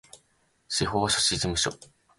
[0.67, 1.71] 司法書士事務所